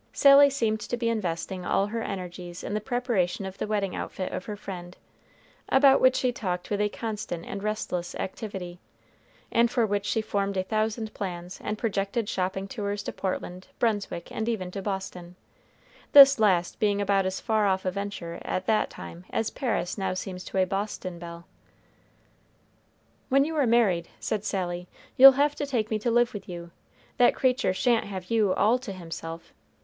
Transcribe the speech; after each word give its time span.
Sally 0.13 0.49
seemed 0.49 0.79
to 0.79 0.97
be 0.97 1.09
investing 1.09 1.63
all 1.63 1.85
her 1.85 2.01
energies 2.01 2.63
in 2.63 2.73
the 2.73 2.81
preparation 2.81 3.45
of 3.45 3.59
the 3.59 3.67
wedding 3.67 3.95
outfit 3.95 4.31
of 4.31 4.45
her 4.45 4.55
friend, 4.55 4.97
about 5.69 6.01
which 6.01 6.15
she 6.15 6.31
talked 6.31 6.71
with 6.71 6.81
a 6.81 6.89
constant 6.89 7.45
and 7.45 7.61
restless 7.61 8.15
activity, 8.15 8.79
and 9.51 9.69
for 9.69 9.85
which 9.85 10.07
she 10.07 10.19
formed 10.19 10.57
a 10.57 10.63
thousand 10.63 11.13
plans, 11.13 11.59
and 11.63 11.77
projected 11.77 12.27
shopping 12.27 12.67
tours 12.67 13.03
to 13.03 13.13
Portland, 13.13 13.67
Brunswick, 13.77 14.31
and 14.31 14.49
even 14.49 14.71
to 14.71 14.81
Boston, 14.81 15.35
this 16.13 16.39
last 16.39 16.79
being 16.79 16.99
about 16.99 17.27
as 17.27 17.39
far 17.39 17.67
off 17.67 17.85
a 17.85 17.91
venture 17.91 18.41
at 18.43 18.65
that 18.65 18.89
time 18.89 19.23
as 19.29 19.51
Paris 19.51 19.99
now 19.99 20.15
seems 20.15 20.43
to 20.45 20.57
a 20.57 20.65
Boston 20.65 21.19
belle. 21.19 21.45
"When 23.29 23.45
you 23.45 23.55
are 23.55 23.67
married," 23.67 24.07
said 24.19 24.43
Sally, 24.45 24.87
"you'll 25.15 25.33
have 25.33 25.53
to 25.57 25.67
take 25.67 25.91
me 25.91 25.99
to 25.99 26.09
live 26.09 26.33
with 26.33 26.49
you; 26.49 26.71
that 27.17 27.35
creature 27.35 27.71
sha'n't 27.71 28.05
have 28.05 28.31
you 28.31 28.51
all 28.55 28.79
to 28.79 28.93
himself. 28.93 29.53